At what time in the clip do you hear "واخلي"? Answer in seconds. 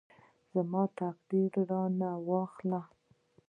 2.27-2.81